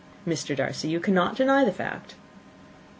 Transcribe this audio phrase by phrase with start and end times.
[0.27, 0.55] Mr.
[0.55, 2.15] Darcy, you cannot deny the fact."